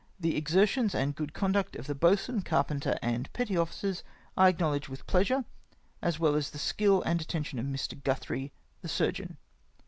The 0.19 0.35
exertions 0.35 0.95
and 0.95 1.13
good 1.13 1.31
conduct 1.31 1.75
of 1.75 1.85
the 1.85 1.93
boatswain, 1.93 2.41
carpenter, 2.41 2.97
and 3.03 3.31
petty 3.33 3.55
officers, 3.55 4.03
I 4.35 4.47
acknowledge 4.49 4.89
with 4.89 5.05
pleasure, 5.05 5.45
as 6.01 6.17
well 6.19 6.33
as 6.33 6.49
the 6.49 6.57
skill 6.57 7.03
and 7.03 7.21
attention 7.21 7.59
of 7.59 7.67
Mr. 7.67 8.03
Guthrie, 8.03 8.51
the 8.81 8.87
surgeon. 8.89 9.37